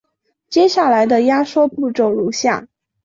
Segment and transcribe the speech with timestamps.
[0.49, 2.67] 接下来的压缩步骤如下。